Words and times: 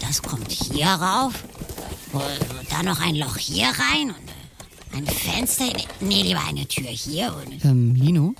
Das 0.00 0.22
kommt 0.22 0.50
hier 0.50 0.86
rauf. 0.86 1.34
Und 2.12 2.70
dann 2.70 2.84
noch 2.86 3.00
ein 3.00 3.16
Loch 3.16 3.36
hier 3.36 3.66
rein 3.66 4.10
und 4.92 4.96
ein 4.96 5.06
Fenster. 5.06 5.66
Nee, 6.00 6.22
lieber 6.22 6.44
eine 6.44 6.66
Tür 6.66 6.88
hier. 6.88 7.34
Und 7.34 7.64
Ähm, 7.64 7.94
Lino, 7.94 8.34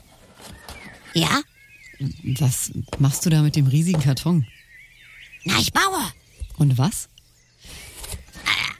ja? 1.14 1.40
was 2.38 2.70
machst 2.98 3.24
du 3.26 3.30
da 3.30 3.42
mit 3.42 3.56
dem 3.56 3.66
riesigen 3.66 4.00
Karton? 4.00 4.46
Na, 5.44 5.58
ich 5.58 5.72
baue. 5.72 6.00
Und 6.58 6.78
was? 6.78 7.08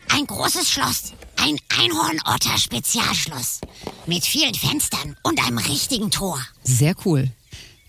Ein 0.08 0.26
großes 0.26 0.70
Schloss. 0.70 1.12
Ein 1.36 1.58
Einhornotter-Spezialschloss. 1.76 3.60
Mit 4.06 4.24
vielen 4.24 4.54
Fenstern 4.54 5.16
und 5.22 5.44
einem 5.44 5.58
richtigen 5.58 6.10
Tor. 6.10 6.38
Sehr 6.62 6.94
cool. 7.04 7.30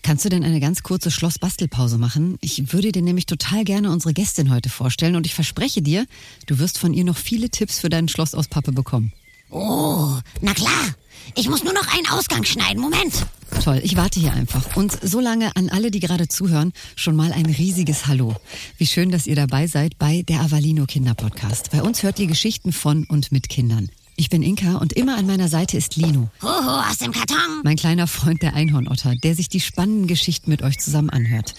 Kannst 0.06 0.24
du 0.24 0.28
denn 0.28 0.44
eine 0.44 0.60
ganz 0.60 0.84
kurze 0.84 1.10
Schlossbastelpause 1.10 1.98
machen? 1.98 2.38
Ich 2.40 2.72
würde 2.72 2.92
dir 2.92 3.02
nämlich 3.02 3.26
total 3.26 3.64
gerne 3.64 3.90
unsere 3.90 4.14
Gästin 4.14 4.52
heute 4.52 4.68
vorstellen 4.68 5.16
und 5.16 5.26
ich 5.26 5.34
verspreche 5.34 5.82
dir, 5.82 6.06
du 6.46 6.60
wirst 6.60 6.78
von 6.78 6.94
ihr 6.94 7.02
noch 7.02 7.16
viele 7.16 7.50
Tipps 7.50 7.80
für 7.80 7.88
dein 7.88 8.06
Schloss 8.06 8.32
aus 8.32 8.46
Pappe 8.46 8.70
bekommen. 8.70 9.12
Oh, 9.50 10.12
na 10.40 10.54
klar. 10.54 10.94
Ich 11.34 11.48
muss 11.48 11.64
nur 11.64 11.72
noch 11.72 11.92
einen 11.92 12.06
Ausgang 12.06 12.44
schneiden. 12.44 12.80
Moment. 12.80 13.26
Toll, 13.64 13.80
ich 13.82 13.96
warte 13.96 14.20
hier 14.20 14.32
einfach. 14.32 14.76
Und 14.76 14.96
solange 15.02 15.56
an 15.56 15.70
alle, 15.70 15.90
die 15.90 15.98
gerade 15.98 16.28
zuhören, 16.28 16.72
schon 16.94 17.16
mal 17.16 17.32
ein 17.32 17.46
riesiges 17.46 18.06
Hallo. 18.06 18.36
Wie 18.78 18.86
schön, 18.86 19.10
dass 19.10 19.26
ihr 19.26 19.34
dabei 19.34 19.66
seid 19.66 19.98
bei 19.98 20.22
der 20.22 20.40
Avalino 20.40 20.86
Kinderpodcast. 20.86 21.72
Bei 21.72 21.82
uns 21.82 22.04
hört 22.04 22.20
ihr 22.20 22.28
Geschichten 22.28 22.72
von 22.72 23.06
und 23.06 23.32
mit 23.32 23.48
Kindern. 23.48 23.90
Ich 24.18 24.30
bin 24.30 24.42
Inka 24.42 24.76
und 24.76 24.94
immer 24.94 25.16
an 25.18 25.26
meiner 25.26 25.48
Seite 25.48 25.76
ist 25.76 25.96
Lino, 25.96 26.30
Hoho, 26.40 26.80
aus 26.90 26.96
dem 26.98 27.12
Karton. 27.12 27.60
mein 27.64 27.76
kleiner 27.76 28.06
Freund 28.06 28.40
der 28.40 28.54
Einhornotter, 28.54 29.14
der 29.14 29.34
sich 29.34 29.50
die 29.50 29.60
spannenden 29.60 30.06
Geschichten 30.06 30.48
mit 30.48 30.62
euch 30.62 30.78
zusammen 30.78 31.10
anhört. 31.10 31.54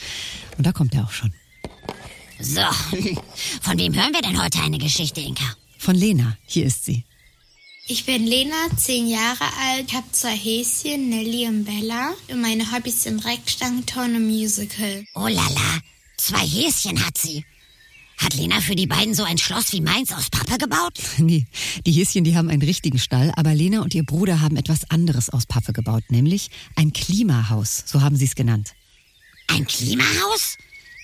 Und 0.57 0.65
da 0.65 0.71
kommt 0.71 0.95
er 0.95 1.03
auch 1.03 1.11
schon. 1.11 1.31
So, 2.39 2.61
von 3.61 3.77
wem 3.77 3.93
hören 3.93 4.11
wir 4.11 4.21
denn 4.21 4.41
heute 4.41 4.59
eine 4.61 4.79
Geschichte, 4.79 5.21
Inka? 5.21 5.45
Von 5.77 5.95
Lena, 5.95 6.35
hier 6.47 6.65
ist 6.65 6.85
sie. 6.85 7.03
Ich 7.85 8.05
bin 8.05 8.25
Lena, 8.25 8.55
zehn 8.75 9.07
Jahre 9.07 9.45
alt, 9.69 9.85
ich 9.89 9.93
habe 9.93 10.11
zwei 10.11 10.35
Häschen, 10.35 11.09
Nelly 11.09 11.47
und 11.47 11.63
Bella. 11.63 12.09
Und 12.27 12.41
meine 12.41 12.71
Hobbys 12.71 13.03
sind 13.03 13.23
Reckstangenturnen 13.23 14.15
und 14.15 14.27
Musical. 14.27 15.05
Oh 15.13 15.27
lala, 15.27 15.79
zwei 16.17 16.45
Häschen 16.45 17.05
hat 17.05 17.17
sie. 17.19 17.45
Hat 18.17 18.33
Lena 18.33 18.59
für 18.61 18.75
die 18.75 18.87
beiden 18.87 19.13
so 19.13 19.23
ein 19.23 19.37
Schloss 19.37 19.71
wie 19.73 19.81
meins 19.81 20.11
aus 20.11 20.29
Pappe 20.29 20.57
gebaut? 20.57 20.93
Nee, 21.19 21.45
die 21.85 21.91
Häschen, 21.91 22.23
die 22.23 22.35
haben 22.35 22.49
einen 22.49 22.61
richtigen 22.61 22.99
Stall, 22.99 23.31
aber 23.35 23.53
Lena 23.53 23.81
und 23.81 23.93
ihr 23.93 24.03
Bruder 24.03 24.41
haben 24.41 24.57
etwas 24.57 24.89
anderes 24.89 25.29
aus 25.29 25.45
Pappe 25.45 25.73
gebaut, 25.73 26.03
nämlich 26.09 26.49
ein 26.75 26.93
Klimahaus, 26.93 27.83
so 27.85 28.01
haben 28.01 28.15
sie 28.15 28.25
es 28.25 28.35
genannt. 28.35 28.73
Ein 29.47 29.65
Klimahaus? 29.65 30.57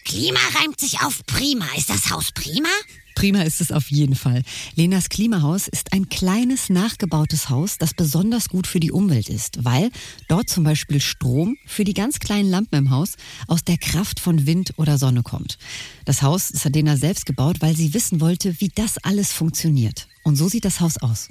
Klima 0.06 0.40
reimt 0.60 0.80
sich 0.80 1.02
auf 1.02 1.26
prima. 1.26 1.66
Ist 1.78 1.90
das 1.90 2.10
Haus 2.10 2.32
prima? 2.32 2.70
Prima 3.16 3.42
ist 3.42 3.62
es 3.62 3.72
auf 3.72 3.90
jeden 3.92 4.16
Fall. 4.16 4.44
Lenas 4.76 5.10
Klimahaus 5.10 5.68
ist 5.68 5.94
ein 5.94 6.10
kleines 6.10 6.70
nachgebautes 6.70 7.50
Haus, 7.50 7.78
das 7.78 7.94
besonders 7.94 8.50
gut 8.50 8.68
für 8.68 8.80
die 8.80 8.92
Umwelt 8.92 9.30
ist, 9.30 9.64
weil 9.64 9.92
dort 10.28 10.50
zum 10.50 10.64
Beispiel 10.64 11.02
Strom 11.02 11.58
für 11.66 11.84
die 11.84 11.94
ganz 11.94 12.20
kleinen 12.20 12.50
Lampen 12.50 12.76
im 12.76 12.90
Haus 12.90 13.14
aus 13.48 13.64
der 13.64 13.78
Kraft 13.78 14.20
von 14.20 14.46
Wind 14.46 14.74
oder 14.78 14.98
Sonne 14.98 15.24
kommt. 15.24 15.58
Das 16.06 16.22
Haus 16.22 16.52
hat 16.64 16.76
Lena 16.76 16.98
selbst 16.98 17.26
gebaut, 17.26 17.58
weil 17.60 17.76
sie 17.76 17.94
wissen 17.94 18.22
wollte, 18.22 18.60
wie 18.60 18.70
das 18.70 18.98
alles 18.98 19.32
funktioniert. 19.32 20.08
Und 20.24 20.36
so 20.36 20.50
sieht 20.50 20.66
das 20.66 20.80
Haus 20.80 20.98
aus. 20.98 21.30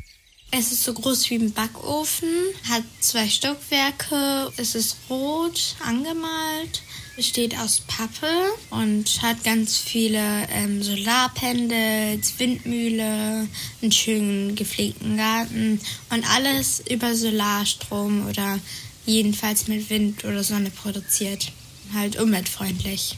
Es 0.55 0.71
ist 0.71 0.85
so 0.85 0.93
groß 0.93 1.31
wie 1.31 1.37
ein 1.37 1.51
Backofen, 1.51 2.29
hat 2.69 2.83
zwei 3.01 3.27
Stockwerke, 3.27 4.53
es 4.59 4.75
ist 4.75 4.99
rot 5.09 5.77
angemalt, 5.83 6.83
besteht 7.17 7.59
aus 7.59 7.81
Pappe 7.81 8.31
und 8.69 9.23
hat 9.23 9.43
ganz 9.45 9.79
viele 9.79 10.21
ähm, 10.51 10.83
Solarpanels, 10.83 12.39
Windmühle, 12.39 13.49
einen 13.81 13.93
schönen 13.93 14.55
gepflegten 14.55 15.17
Garten 15.17 15.81
und 16.11 16.31
alles 16.31 16.83
über 16.91 17.15
Solarstrom 17.15 18.29
oder 18.29 18.59
jedenfalls 19.07 19.69
mit 19.69 19.89
Wind 19.89 20.23
oder 20.27 20.45
Sonne 20.45 20.71
produziert. 20.71 21.51
Halt 21.95 22.21
umweltfreundlich. 22.21 23.17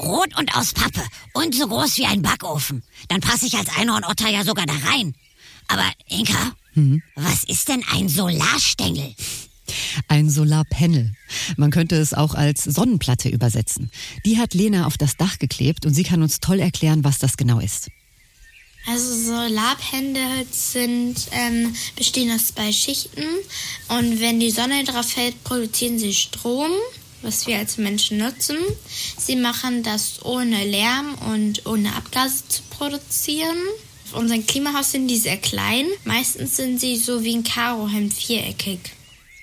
Rot 0.00 0.36
und 0.36 0.56
aus 0.56 0.72
Pappe 0.72 1.06
und 1.34 1.54
so 1.54 1.68
groß 1.68 1.98
wie 1.98 2.06
ein 2.06 2.22
Backofen. 2.22 2.82
Dann 3.06 3.20
passe 3.20 3.46
ich 3.46 3.56
als 3.56 3.68
Einhornotter 3.78 4.28
ja 4.28 4.42
sogar 4.42 4.66
da 4.66 4.74
rein. 4.90 5.14
Aber 5.68 5.88
Inka, 6.08 6.52
was 7.14 7.44
ist 7.44 7.68
denn 7.68 7.84
ein 7.92 8.08
Solarstängel? 8.08 9.14
Ein 10.08 10.28
Solarpanel. 10.28 11.12
Man 11.56 11.70
könnte 11.70 11.96
es 11.96 12.12
auch 12.12 12.34
als 12.34 12.64
Sonnenplatte 12.64 13.28
übersetzen. 13.28 13.90
Die 14.24 14.38
hat 14.38 14.54
Lena 14.54 14.86
auf 14.86 14.98
das 14.98 15.16
Dach 15.16 15.38
geklebt 15.38 15.86
und 15.86 15.94
sie 15.94 16.02
kann 16.02 16.22
uns 16.22 16.40
toll 16.40 16.60
erklären, 16.60 17.04
was 17.04 17.18
das 17.18 17.36
genau 17.36 17.60
ist. 17.60 17.88
Also 18.86 19.14
Solarpanels 19.14 20.72
sind, 20.72 21.28
ähm, 21.32 21.74
bestehen 21.96 22.30
aus 22.32 22.48
zwei 22.48 22.70
Schichten 22.70 23.24
und 23.88 24.20
wenn 24.20 24.40
die 24.40 24.50
Sonne 24.50 24.84
drauf 24.84 25.08
fällt, 25.08 25.42
produzieren 25.42 25.98
sie 25.98 26.12
Strom, 26.12 26.70
was 27.22 27.46
wir 27.46 27.56
als 27.56 27.78
Menschen 27.78 28.18
nutzen. 28.18 28.58
Sie 29.16 29.36
machen 29.36 29.82
das 29.82 30.22
ohne 30.22 30.66
Lärm 30.66 31.14
und 31.32 31.64
ohne 31.64 31.94
Abgase 31.94 32.46
zu 32.46 32.62
produzieren. 32.68 33.56
Auf 34.14 34.20
unserem 34.20 34.46
Klimahaus 34.46 34.92
sind 34.92 35.08
die 35.08 35.16
sehr 35.16 35.36
klein. 35.36 35.86
Meistens 36.04 36.56
sind 36.56 36.78
sie 36.78 36.96
so 36.96 37.24
wie 37.24 37.34
ein 37.34 37.42
Karohemd 37.42 38.14
viereckig. 38.14 38.78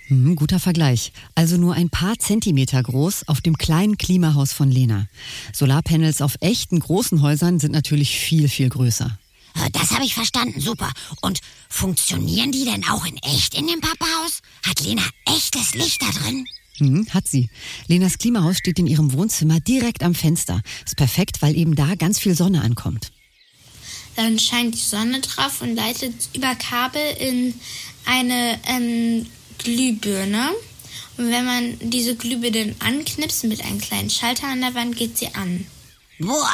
Hm, 0.08 0.38
guter 0.38 0.62
Vergleich. 0.62 1.12
Also 1.36 1.58
nur 1.58 1.74
ein 1.74 1.90
paar 1.90 2.18
Zentimeter 2.20 2.82
groß 2.82 3.28
auf 3.28 3.42
dem 3.42 3.58
kleinen 3.58 3.98
Klimahaus 3.98 4.54
von 4.54 4.72
Lena. 4.72 5.08
Solarpanels 5.52 6.22
auf 6.22 6.38
echten 6.40 6.80
großen 6.80 7.22
Häusern 7.22 7.60
sind 7.60 7.74
natürlich 7.74 8.18
viel, 8.18 8.48
viel 8.48 8.70
größer. 8.70 9.18
Äh, 9.56 9.70
Das 9.72 9.92
habe 9.92 10.06
ich 10.06 10.14
verstanden, 10.14 10.62
super. 10.62 10.90
Und 11.20 11.42
funktionieren 11.68 12.54
die 12.54 12.64
denn 12.64 12.86
auch 12.90 13.06
in 13.06 13.18
echt 13.18 13.56
in 13.56 13.68
dem 13.68 13.82
Papahaus? 13.82 14.42
Hat 14.66 14.80
Lena 14.80 15.04
echtes 15.26 15.76
Licht 15.76 16.02
da 16.02 16.18
drin? 16.18 16.46
Hm, 16.78 17.08
hat 17.10 17.28
sie. 17.28 17.50
Lenas 17.88 18.20
Klimahaus 18.20 18.58
steht 18.58 18.80
in 18.80 18.88
ihrem 18.88 19.12
Wohnzimmer 19.12 19.60
direkt 19.60 20.02
am 20.02 20.16
Fenster. 20.16 20.62
Ist 20.86 20.96
perfekt, 20.96 21.42
weil 21.42 21.58
eben 21.58 21.76
da 21.76 21.96
ganz 21.96 22.20
viel 22.20 22.36
Sonne 22.38 22.62
ankommt. 22.62 23.12
Dann 24.16 24.40
scheint 24.40 24.76
die 24.76 24.80
Sonne 24.80 25.22
drauf 25.22 25.62
und 25.62 25.76
leitet 25.76 26.14
über 26.34 26.56
Kabel 26.56 27.02
in 27.20 27.60
eine 28.06 28.60
ähm, 28.68 29.26
Glühbirne. 29.60 30.52
Und 31.18 31.30
wenn 31.30 31.46
man 31.46 31.78
diese 31.80 32.16
Glühbirne 32.16 32.76
anknipst 32.80 33.44
mit 33.46 33.64
einem 33.64 33.80
kleinen 33.80 34.10
Schalter 34.10 34.48
an 34.48 34.62
der 34.62 34.74
Wand, 34.74 34.96
geht 34.96 35.18
sie 35.18 35.34
an. 35.34 35.66
Boah, 36.20 36.54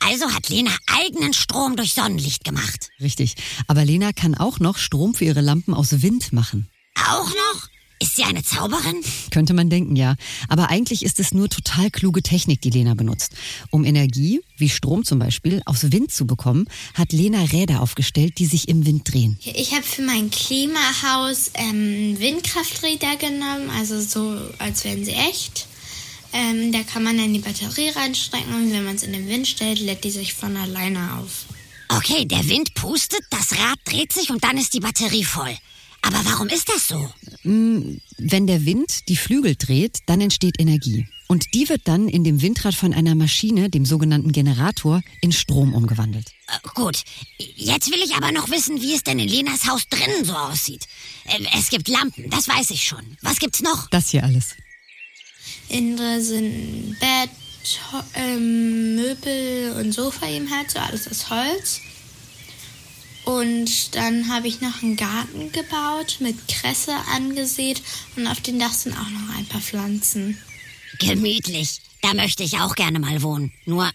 also 0.00 0.32
hat 0.32 0.48
Lena 0.48 0.70
eigenen 0.86 1.32
Strom 1.32 1.76
durch 1.76 1.94
Sonnenlicht 1.94 2.44
gemacht. 2.44 2.90
Richtig. 3.00 3.34
Aber 3.66 3.84
Lena 3.84 4.12
kann 4.12 4.36
auch 4.36 4.60
noch 4.60 4.78
Strom 4.78 5.14
für 5.14 5.24
ihre 5.24 5.40
Lampen 5.40 5.74
aus 5.74 6.02
Wind 6.02 6.32
machen. 6.32 6.68
Auch 6.94 7.28
noch? 7.28 7.68
Ist 8.00 8.16
sie 8.16 8.22
eine 8.22 8.44
Zauberin? 8.44 9.02
Könnte 9.32 9.54
man 9.54 9.70
denken, 9.70 9.96
ja. 9.96 10.14
Aber 10.48 10.70
eigentlich 10.70 11.04
ist 11.04 11.18
es 11.18 11.34
nur 11.34 11.48
total 11.48 11.90
kluge 11.90 12.22
Technik, 12.22 12.60
die 12.60 12.70
Lena 12.70 12.94
benutzt. 12.94 13.32
Um 13.70 13.84
Energie, 13.84 14.40
wie 14.56 14.68
Strom 14.68 15.04
zum 15.04 15.18
Beispiel, 15.18 15.62
aus 15.64 15.90
Wind 15.90 16.12
zu 16.12 16.26
bekommen, 16.26 16.68
hat 16.94 17.12
Lena 17.12 17.42
Räder 17.42 17.82
aufgestellt, 17.82 18.38
die 18.38 18.46
sich 18.46 18.68
im 18.68 18.86
Wind 18.86 19.12
drehen. 19.12 19.38
Ich 19.42 19.72
habe 19.72 19.82
für 19.82 20.02
mein 20.02 20.30
Klimahaus 20.30 21.50
ähm, 21.54 22.16
Windkrafträder 22.20 23.16
genommen, 23.16 23.70
also 23.76 24.00
so, 24.00 24.38
als 24.58 24.84
wären 24.84 25.04
sie 25.04 25.12
echt. 25.12 25.66
Ähm, 26.32 26.72
da 26.72 26.82
kann 26.82 27.02
man 27.02 27.16
dann 27.16 27.32
die 27.32 27.40
Batterie 27.40 27.88
reinstecken 27.88 28.54
und 28.54 28.72
wenn 28.72 28.84
man 28.84 28.96
es 28.96 29.02
in 29.02 29.12
den 29.12 29.28
Wind 29.28 29.48
stellt, 29.48 29.80
lädt 29.80 30.04
die 30.04 30.10
sich 30.10 30.34
von 30.34 30.56
alleine 30.56 31.18
auf. 31.18 31.46
Okay, 31.88 32.26
der 32.26 32.46
Wind 32.48 32.74
pustet, 32.74 33.22
das 33.30 33.52
Rad 33.52 33.78
dreht 33.84 34.12
sich 34.12 34.30
und 34.30 34.44
dann 34.44 34.58
ist 34.58 34.74
die 34.74 34.80
Batterie 34.80 35.24
voll. 35.24 35.56
Aber 36.02 36.24
warum 36.24 36.48
ist 36.48 36.68
das 36.68 36.88
so? 36.88 37.10
Wenn 37.48 38.46
der 38.46 38.66
Wind 38.66 39.08
die 39.08 39.16
Flügel 39.16 39.56
dreht, 39.56 40.00
dann 40.04 40.20
entsteht 40.20 40.60
Energie. 40.60 41.06
Und 41.28 41.54
die 41.54 41.68
wird 41.70 41.82
dann 41.88 42.08
in 42.08 42.22
dem 42.22 42.42
Windrad 42.42 42.74
von 42.74 42.92
einer 42.92 43.14
Maschine, 43.14 43.70
dem 43.70 43.86
sogenannten 43.86 44.32
Generator, 44.32 45.02
in 45.22 45.32
Strom 45.32 45.74
umgewandelt. 45.74 46.26
Äh, 46.46 46.68
gut, 46.74 47.04
jetzt 47.38 47.90
will 47.90 48.02
ich 48.04 48.14
aber 48.16 48.32
noch 48.32 48.50
wissen, 48.50 48.82
wie 48.82 48.94
es 48.94 49.02
denn 49.02 49.18
in 49.18 49.28
Lenas 49.28 49.66
Haus 49.66 49.88
drinnen 49.88 50.24
so 50.24 50.34
aussieht. 50.34 50.86
Äh, 51.24 51.44
es 51.58 51.70
gibt 51.70 51.88
Lampen, 51.88 52.28
das 52.28 52.48
weiß 52.48 52.70
ich 52.70 52.84
schon. 52.84 53.16
Was 53.22 53.38
gibt's 53.38 53.62
noch? 53.62 53.88
Das 53.88 54.10
hier 54.10 54.24
alles. 54.24 54.54
Innere 55.70 56.20
sind 56.20 56.98
Bett, 56.98 57.30
ähm, 58.14 58.96
Möbel 58.96 59.72
und 59.78 59.92
Sofa 59.92 60.28
eben 60.28 60.50
halt, 60.50 60.70
so 60.70 60.78
alles 60.78 61.08
aus 61.08 61.30
Holz. 61.30 61.80
Und 63.28 63.94
dann 63.94 64.32
habe 64.32 64.48
ich 64.48 64.62
noch 64.62 64.82
einen 64.82 64.96
Garten 64.96 65.52
gebaut, 65.52 66.16
mit 66.20 66.48
Kresse 66.48 66.94
angesät 67.14 67.82
und 68.16 68.26
auf 68.26 68.40
dem 68.40 68.58
Dach 68.58 68.72
sind 68.72 68.94
auch 68.94 69.10
noch 69.10 69.36
ein 69.36 69.44
paar 69.44 69.60
Pflanzen. 69.60 70.38
Gemütlich. 70.98 71.82
Da 72.00 72.14
möchte 72.14 72.42
ich 72.42 72.58
auch 72.58 72.74
gerne 72.74 72.98
mal 72.98 73.20
wohnen. 73.20 73.52
Nur, 73.66 73.90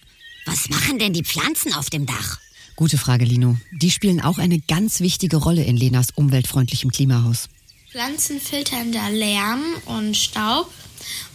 was 0.45 0.69
machen 0.69 0.99
denn 0.99 1.13
die 1.13 1.23
Pflanzen 1.23 1.73
auf 1.73 1.89
dem 1.89 2.05
Dach? 2.05 2.37
Gute 2.75 2.99
Frage, 2.99 3.25
Lino. 3.25 3.57
Die 3.71 3.89
spielen 3.89 4.21
auch 4.21 4.37
eine 4.37 4.59
ganz 4.59 4.99
wichtige 4.99 5.37
Rolle 5.37 5.63
in 5.63 5.77
Lenas 5.77 6.09
umweltfreundlichem 6.13 6.91
Klimahaus. 6.91 7.49
Pflanzen 7.91 8.39
filtern 8.39 8.91
da 8.91 9.07
Lärm 9.07 9.63
und 9.85 10.15
Staub 10.15 10.71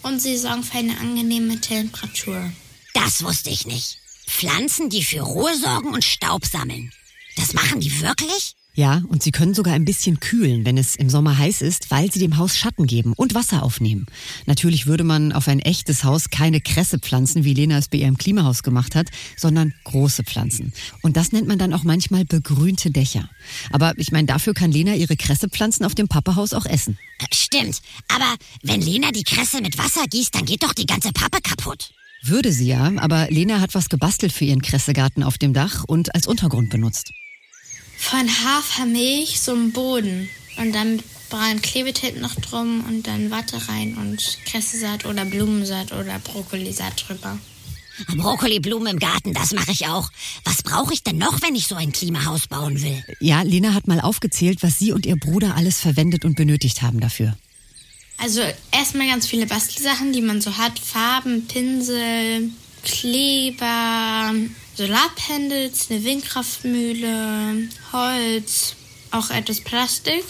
und 0.03 0.23
sie 0.23 0.37
sorgen 0.37 0.63
für 0.63 0.79
eine 0.79 1.01
angenehme 1.01 1.61
Temperatur. 1.61 2.53
Das 2.95 3.25
wusste 3.25 3.51
ich 3.51 3.67
nicht. 3.67 3.99
Pflanzen, 4.29 4.89
die 4.89 5.03
für 5.03 5.23
Ruhe 5.23 5.59
sorgen 5.59 5.89
und 5.89 6.05
Staub 6.05 6.47
sammeln. 6.47 6.93
Das 7.39 7.55
machen 7.55 7.81
die 7.81 8.01
wirklich? 8.01 8.57
Ja, 8.75 9.03
und 9.09 9.23
sie 9.23 9.33
können 9.33 9.55
sogar 9.55 9.75
ein 9.75 9.85
bisschen 9.85 10.21
kühlen, 10.21 10.65
wenn 10.65 10.79
es 10.79 10.95
im 10.95 11.11
Sommer 11.11 11.37
heiß 11.37 11.63
ist, 11.63 11.91
weil 11.91 12.13
sie 12.13 12.21
dem 12.21 12.37
Haus 12.37 12.57
Schatten 12.57 12.87
geben 12.87 13.13
und 13.17 13.35
Wasser 13.35 13.63
aufnehmen. 13.63 14.07
Natürlich 14.47 14.87
würde 14.87 15.03
man 15.03 15.33
auf 15.33 15.49
ein 15.49 15.59
echtes 15.59 16.05
Haus 16.05 16.31
keine 16.31 16.61
Kresse 16.61 17.01
pflanzen, 17.01 17.43
wie 17.43 17.55
Lena 17.55 17.79
es 17.79 17.89
bei 17.89 17.99
ihrem 17.99 18.19
Klimahaus 18.19 18.63
gemacht 18.63 18.95
hat, 18.95 19.09
sondern 19.37 19.75
große 19.85 20.23
Pflanzen. 20.23 20.73
Und 21.03 21.17
das 21.17 21.33
nennt 21.33 21.49
man 21.49 21.59
dann 21.59 21.73
auch 21.73 21.83
manchmal 21.83 22.25
begrünte 22.25 22.91
Dächer. 22.91 23.29
Aber 23.73 23.99
ich 23.99 24.13
meine, 24.13 24.27
dafür 24.27 24.55
kann 24.55 24.71
Lena 24.71 24.95
ihre 24.95 25.17
Kressepflanzen 25.17 25.85
auf 25.85 25.97
dem 25.97 26.07
Pappehaus 26.07 26.53
auch 26.53 26.67
essen. 26.67 26.99
Äh, 27.19 27.35
Stimmt. 27.35 27.83
Aber 28.15 28.35
wenn 28.63 28.81
Lena 28.81 29.11
die 29.11 29.25
Kresse 29.25 29.61
mit 29.61 29.77
Wasser 29.79 30.05
gießt, 30.09 30.35
dann 30.35 30.45
geht 30.45 30.63
doch 30.63 30.75
die 30.75 30.87
ganze 30.87 31.13
Pappe 31.13 31.41
kaputt. 31.41 31.91
Würde 32.23 32.53
sie 32.53 32.67
ja, 32.67 32.93
aber 32.97 33.29
Lena 33.31 33.61
hat 33.61 33.75
was 33.75 33.89
gebastelt 33.89 34.33
für 34.33 34.45
ihren 34.45 34.63
Kressegarten 34.63 35.23
auf 35.23 35.39
dem 35.39 35.53
Dach 35.53 35.85
und 35.85 36.15
als 36.15 36.27
Untergrund 36.27 36.71
benutzt. 36.71 37.13
Von 37.99 38.29
Hafermilch 38.29 39.41
so 39.41 39.53
einen 39.53 39.73
Boden 39.73 40.29
und 40.57 40.73
dann 40.73 41.03
braunen 41.29 41.61
Klebetape 41.61 42.19
noch 42.21 42.35
drum 42.37 42.85
und 42.89 43.07
dann 43.07 43.31
Watte 43.31 43.69
rein 43.69 43.97
und 43.97 44.39
Kressesaat 44.47 45.05
oder 45.05 45.25
Blumensaat 45.25 45.93
oder 45.93 46.19
Brokkolisaat 46.21 47.05
drüber. 47.09 47.39
Brokkoli-Blumen 48.17 48.95
im 48.95 48.99
Garten, 48.99 49.35
das 49.35 49.53
mache 49.53 49.73
ich 49.73 49.89
auch. 49.89 50.11
Was 50.45 50.63
brauche 50.63 50.95
ich 50.95 51.03
denn 51.03 51.19
noch, 51.19 51.43
wenn 51.43 51.57
ich 51.57 51.67
so 51.67 51.75
ein 51.75 51.93
Klimahaus 51.93 52.47
bauen 52.47 52.81
will? 52.81 53.05
Ja, 53.21 53.43
Lena 53.43 53.75
hat 53.75 53.89
mal 53.89 54.01
aufgezählt, 54.01 54.63
was 54.63 54.79
sie 54.79 54.93
und 54.93 55.05
ihr 55.05 55.17
Bruder 55.17 55.57
alles 55.57 55.81
verwendet 55.81 56.25
und 56.25 56.37
benötigt 56.37 56.83
haben 56.83 57.01
dafür. 57.01 57.37
Also 58.17 58.41
erstmal 58.71 59.09
ganz 59.09 59.27
viele 59.27 59.47
Bastelsachen, 59.47 60.13
die 60.13 60.23
man 60.23 60.41
so 60.41 60.57
hat. 60.57 60.79
Farben, 60.79 61.47
Pinsel, 61.47 62.51
Kleber, 62.85 64.33
Solarpanels, 64.79 65.91
eine 65.91 66.05
Windkraftmühle, 66.05 67.69
Holz, 67.91 68.77
auch 69.11 69.29
etwas 69.31 69.61
Plastik. 69.61 70.23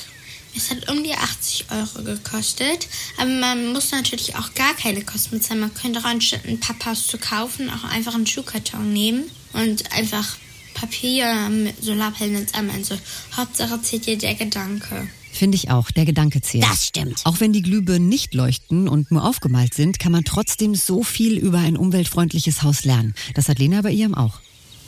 Es 0.57 0.71
hat 0.71 0.91
um 0.91 1.05
die 1.05 1.13
80 1.13 1.67
Euro 1.71 2.03
gekostet, 2.03 2.89
aber 3.19 3.29
man 3.29 3.75
muss 3.75 3.91
natürlich 3.91 4.37
auch 4.37 4.55
gar 4.55 4.73
keine 4.75 5.05
Kosten 5.05 5.37
bezahlen. 5.37 5.61
Man 5.61 5.75
könnte 5.75 6.01
auch 6.01 6.05
anstatt 6.05 6.47
ein 6.47 6.59
Papphaus 6.61 7.09
zu 7.09 7.19
kaufen, 7.19 7.69
auch 7.69 7.85
einfach 7.85 8.15
einen 8.15 8.27
Schuhkarton 8.27 8.91
nehmen 8.91 9.31
und 9.53 9.93
einfach 9.93 10.39
Papier 10.73 11.51
mit 11.51 11.85
Solarpanels 11.85 12.55
anmalen. 12.55 12.85
So, 12.85 12.99
Hauptsache 13.37 13.83
zählt 13.83 14.07
dir 14.07 14.17
der 14.17 14.35
Gedanke. 14.35 15.09
Finde 15.33 15.57
ich 15.57 15.71
auch, 15.71 15.91
der 15.91 16.05
Gedanke 16.05 16.41
zählt. 16.41 16.65
Das 16.65 16.87
stimmt. 16.87 17.21
Auch 17.25 17.41
wenn 17.41 17.53
die 17.53 17.63
Glühbirnen 17.63 18.09
nicht 18.09 18.35
leuchten 18.35 18.89
und 18.89 19.11
nur 19.11 19.25
aufgemalt 19.25 19.75
sind, 19.75 19.99
kann 19.99 20.13
man 20.13 20.25
trotzdem 20.25 20.75
so 20.75 21.03
viel 21.03 21.39
über 21.39 21.59
ein 21.59 21.77
umweltfreundliches 21.77 22.63
Haus 22.63 22.85
lernen. 22.85 23.15
Das 23.35 23.49
hat 23.49 23.59
Lena 23.59 23.83
bei 23.83 23.93
ihrem 23.93 24.15
auch. 24.15 24.41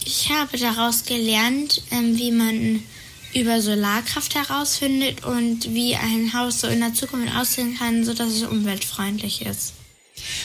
Ich 0.04 0.30
habe 0.30 0.56
daraus 0.58 1.04
gelernt, 1.04 1.82
ähm, 1.90 2.16
wie 2.16 2.32
man 2.32 2.82
über 3.34 3.62
Solarkraft 3.62 4.34
herausfindet 4.34 5.24
und 5.24 5.72
wie 5.72 5.94
ein 5.94 6.32
Haus 6.32 6.60
so 6.60 6.66
in 6.66 6.80
der 6.80 6.94
Zukunft 6.94 7.34
aussehen 7.36 7.76
kann, 7.78 8.04
sodass 8.04 8.32
es 8.32 8.42
umweltfreundlich 8.42 9.42
ist. 9.42 9.74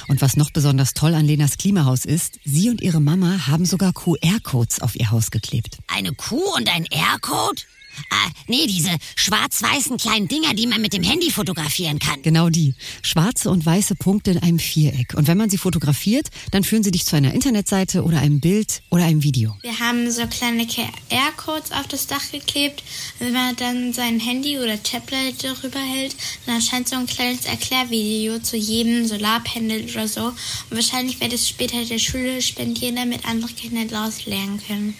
Und 0.07 0.21
was 0.21 0.37
noch 0.37 0.51
besonders 0.51 0.93
toll 0.93 1.13
an 1.15 1.25
Lenas 1.25 1.57
Klimahaus 1.57 2.05
ist, 2.05 2.39
sie 2.45 2.69
und 2.69 2.81
ihre 2.81 3.01
Mama 3.01 3.47
haben 3.47 3.65
sogar 3.65 3.91
QR-Codes 3.93 4.81
auf 4.81 4.95
ihr 4.95 5.11
Haus 5.11 5.31
geklebt. 5.31 5.77
Eine 5.87 6.13
Kuh 6.13 6.55
und 6.55 6.73
ein 6.73 6.85
R-Code? 6.85 7.61
Ah, 8.09 8.29
nee, 8.47 8.67
diese 8.67 8.91
schwarz-weißen 9.15 9.97
kleinen 9.97 10.27
Dinger, 10.27 10.53
die 10.53 10.67
man 10.67 10.81
mit 10.81 10.93
dem 10.93 11.03
Handy 11.03 11.31
fotografieren 11.31 11.99
kann. 11.99 12.21
Genau 12.21 12.49
die. 12.49 12.75
Schwarze 13.01 13.49
und 13.49 13.65
weiße 13.65 13.95
Punkte 13.95 14.31
in 14.31 14.39
einem 14.39 14.59
Viereck. 14.59 15.13
Und 15.15 15.27
wenn 15.27 15.37
man 15.37 15.49
sie 15.49 15.57
fotografiert, 15.57 16.27
dann 16.51 16.63
führen 16.63 16.83
sie 16.83 16.91
dich 16.91 17.05
zu 17.05 17.15
einer 17.15 17.33
Internetseite 17.33 18.03
oder 18.03 18.19
einem 18.19 18.39
Bild 18.39 18.81
oder 18.89 19.05
einem 19.05 19.23
Video. 19.23 19.55
Wir 19.61 19.79
haben 19.79 20.09
so 20.11 20.25
kleine 20.27 20.65
QR-Codes 20.65 21.71
auf 21.71 21.87
das 21.87 22.07
Dach 22.07 22.31
geklebt. 22.31 22.83
Wenn 23.19 23.33
man 23.33 23.55
dann 23.55 23.93
sein 23.93 24.19
Handy 24.19 24.59
oder 24.59 24.81
Tablet 24.81 25.43
darüber 25.43 25.79
hält, 25.79 26.15
dann 26.45 26.55
erscheint 26.55 26.87
so 26.87 26.95
ein 26.95 27.05
kleines 27.05 27.45
Erklärvideo 27.45 28.39
zu 28.39 28.57
jedem 28.57 29.07
Solarpanel 29.07 29.85
oder 29.89 30.07
so. 30.07 30.25
Und 30.25 30.35
wahrscheinlich 30.71 31.19
wird 31.19 31.33
es 31.33 31.47
später 31.47 31.83
der 31.85 31.99
Schule 31.99 32.41
spendieren, 32.41 32.95
damit 32.95 33.25
andere 33.25 33.51
Kinder 33.53 33.85
daraus 33.85 34.25
lernen 34.25 34.59
können. 34.65 34.93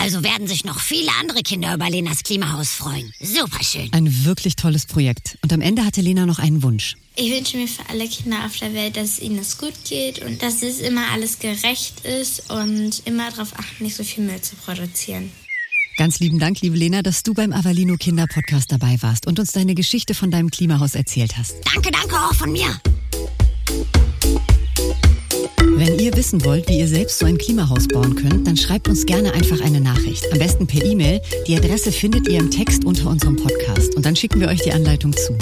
Also 0.00 0.24
werden 0.24 0.46
sich 0.46 0.64
noch 0.64 0.80
viele 0.80 1.10
andere 1.20 1.42
Kinder 1.42 1.74
über 1.74 1.90
Lenas 1.90 2.22
Klimahaus 2.22 2.70
freuen. 2.70 3.12
Superschön. 3.20 3.92
Ein 3.92 4.24
wirklich 4.24 4.56
tolles 4.56 4.86
Projekt. 4.86 5.36
Und 5.42 5.52
am 5.52 5.60
Ende 5.60 5.84
hatte 5.84 6.00
Lena 6.00 6.24
noch 6.24 6.38
einen 6.38 6.62
Wunsch. 6.62 6.96
Ich 7.16 7.30
wünsche 7.30 7.58
mir 7.58 7.68
für 7.68 7.86
alle 7.90 8.08
Kinder 8.08 8.46
auf 8.46 8.56
der 8.56 8.72
Welt, 8.72 8.96
dass 8.96 9.04
es 9.04 9.20
ihnen 9.20 9.38
es 9.38 9.58
gut 9.58 9.74
geht 9.86 10.20
und 10.20 10.42
dass 10.42 10.62
es 10.62 10.80
immer 10.80 11.10
alles 11.12 11.38
gerecht 11.38 12.06
ist 12.06 12.50
und 12.50 13.02
immer 13.04 13.30
darauf 13.30 13.52
achten, 13.58 13.84
nicht 13.84 13.94
so 13.94 14.02
viel 14.02 14.24
Müll 14.24 14.40
zu 14.40 14.56
produzieren. 14.56 15.30
Ganz 15.98 16.18
lieben 16.18 16.38
Dank, 16.38 16.62
liebe 16.62 16.78
Lena, 16.78 17.02
dass 17.02 17.22
du 17.22 17.34
beim 17.34 17.52
Avalino 17.52 17.96
Kinder 17.96 18.26
Podcast 18.26 18.72
dabei 18.72 18.96
warst 19.02 19.26
und 19.26 19.38
uns 19.38 19.52
deine 19.52 19.74
Geschichte 19.74 20.14
von 20.14 20.30
deinem 20.30 20.50
Klimahaus 20.50 20.94
erzählt 20.94 21.36
hast. 21.36 21.56
Danke, 21.74 21.90
danke 21.90 22.14
auch 22.16 22.34
von 22.34 22.50
mir. 22.50 22.80
Wenn 25.80 25.98
ihr 25.98 26.14
wissen 26.14 26.44
wollt, 26.44 26.68
wie 26.68 26.78
ihr 26.78 26.86
selbst 26.86 27.18
so 27.18 27.24
ein 27.24 27.38
Klimahaus 27.38 27.88
bauen 27.88 28.14
könnt, 28.14 28.46
dann 28.46 28.54
schreibt 28.54 28.86
uns 28.86 29.06
gerne 29.06 29.32
einfach 29.32 29.62
eine 29.62 29.80
Nachricht. 29.80 30.30
Am 30.30 30.38
besten 30.38 30.66
per 30.66 30.84
E-Mail. 30.84 31.22
Die 31.46 31.56
Adresse 31.56 31.90
findet 31.90 32.28
ihr 32.28 32.38
im 32.38 32.50
Text 32.50 32.84
unter 32.84 33.08
unserem 33.08 33.36
Podcast 33.36 33.94
und 33.94 34.04
dann 34.04 34.14
schicken 34.14 34.40
wir 34.40 34.48
euch 34.48 34.60
die 34.60 34.72
Anleitung 34.72 35.14
zu. 35.14 35.38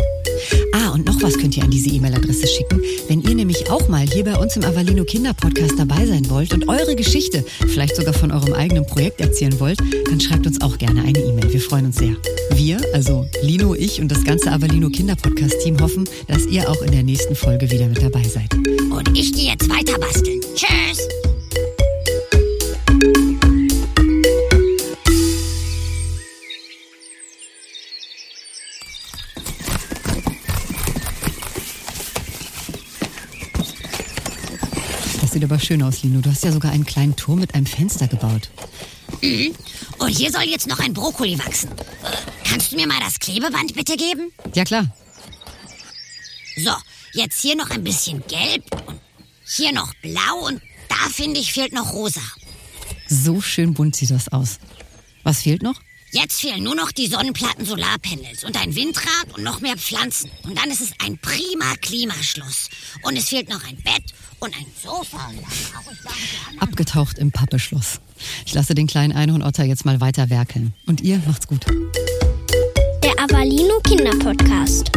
Ah, 0.73 0.91
und 0.91 1.07
noch 1.07 1.23
was 1.23 1.39
könnt 1.39 1.57
ihr 1.57 1.63
an 1.63 1.71
diese 1.71 1.91
E-Mail-Adresse 1.91 2.47
schicken. 2.47 2.81
Wenn 3.09 3.23
ihr 3.23 3.35
nämlich 3.35 3.71
auch 3.71 3.89
mal 3.89 4.07
hier 4.07 4.25
bei 4.25 4.37
uns 4.37 4.57
im 4.57 4.65
Avalino 4.65 5.05
Kinder 5.05 5.35
Podcast 5.35 5.75
dabei 5.79 6.07
sein 6.07 6.29
wollt 6.31 6.53
und 6.55 6.69
eure 6.69 6.97
Geschichte, 6.97 7.45
vielleicht 7.67 7.97
sogar 7.97 8.15
von 8.15 8.31
eurem 8.31 8.53
eigenen 8.53 8.87
Projekt 8.87 9.21
erzählen 9.21 9.59
wollt, 9.61 9.79
dann 10.07 10.21
schreibt 10.21 10.47
uns 10.47 10.61
auch 10.61 10.79
gerne 10.79 11.03
eine 11.03 11.19
E-Mail. 11.19 11.53
Wir 11.53 11.61
freuen 11.61 11.87
uns 11.87 11.97
sehr. 11.97 12.17
Wir, 12.55 12.81
also 12.93 13.27
Lino, 13.43 13.75
ich 13.75 14.01
und 14.01 14.09
das 14.09 14.25
ganze 14.25 14.51
Avalino 14.51 14.91
Kinder 14.91 15.17
Podcast 15.17 15.57
Team 15.63 15.81
hoffen, 15.81 16.09
dass 16.27 16.47
ihr 16.47 16.69
auch 16.69 16.81
in 16.83 16.93
der 16.93 17.03
nächsten 17.03 17.35
Folge 17.35 17.71
wieder 17.71 17.87
mit 17.87 18.03
dabei 18.03 18.23
seid. 18.23 18.53
Und 18.91 19.17
ich 19.17 19.33
gehe 19.33 19.53
jetzt 19.53 19.69
weiter 19.69 19.99
basteln. 19.99 20.41
Tschüss. 20.55 21.28
Sieht 35.39 35.45
aber 35.45 35.61
schön 35.61 35.85
aus, 35.85 36.03
Lino. 36.03 36.21
Du 36.21 36.31
hast 36.31 36.43
ja 36.43 36.51
sogar 36.51 36.73
einen 36.73 36.85
kleinen 36.85 37.15
Turm 37.15 37.39
mit 37.39 37.55
einem 37.55 37.67
Fenster 37.67 38.09
gebaut. 38.09 38.51
Und 39.99 40.09
hier 40.09 40.33
soll 40.33 40.43
jetzt 40.43 40.67
noch 40.67 40.81
ein 40.81 40.93
Brokkoli 40.93 41.39
wachsen. 41.39 41.71
Kannst 42.43 42.73
du 42.73 42.77
mir 42.77 42.89
mal 42.89 42.99
das 42.99 43.21
Klebeband 43.21 43.73
bitte 43.75 43.97
geben? 43.97 44.33
Ja, 44.57 44.65
klar. 44.65 44.93
So, 46.57 46.73
jetzt 47.13 47.41
hier 47.41 47.55
noch 47.55 47.71
ein 47.71 47.85
bisschen 47.85 48.21
gelb 48.27 48.65
und 48.89 48.99
hier 49.47 49.73
noch 49.73 49.95
blau 50.03 50.49
und 50.49 50.61
da 50.89 51.09
finde 51.13 51.39
ich 51.39 51.53
fehlt 51.53 51.73
noch 51.73 51.93
rosa. 51.93 52.21
So 53.09 53.41
schön 53.41 53.75
bunt 53.75 53.95
sieht 53.95 54.11
das 54.11 54.33
aus. 54.33 54.59
Was 55.23 55.43
fehlt 55.43 55.63
noch? 55.63 55.81
Jetzt 56.11 56.41
fehlen 56.41 56.63
nur 56.63 56.75
noch 56.75 56.91
die 56.91 57.07
Sonnenplatten 57.07 57.67
Solarpanels 57.67 58.45
und 58.45 58.57
ein 58.61 58.75
Windrad 58.75 59.37
und 59.37 59.45
noch 59.45 59.61
mehr 59.61 59.77
Pflanzen. 59.77 60.31
Und 60.45 60.57
dann 60.59 60.71
ist 60.71 60.81
es 60.81 60.93
ein 61.05 61.19
prima 61.19 61.75
Klimaschluss. 61.83 62.71
Und 63.03 63.17
es 63.17 63.29
fehlt 63.29 63.51
noch 63.51 63.63
ein 63.65 63.77
Bett 63.77 64.05
und 64.41 64.57
ein 64.57 64.67
Sofa. 64.83 65.31
Abgetaucht 66.61 67.19
im 67.19 67.31
Pappeschloss. 67.31 68.01
Ich 68.47 68.55
lasse 68.55 68.75
den 68.75 68.87
kleinen 68.87 69.13
Einhornotter 69.13 69.65
jetzt 69.65 69.85
mal 69.85 70.01
weiter 70.01 70.31
werkeln. 70.31 70.73
Und 70.87 71.03
ihr 71.03 71.21
macht's 71.27 71.47
gut. 71.47 71.67
Der 73.05 73.13
Avalino 73.23 73.79
Kinderpodcast. 73.81 74.91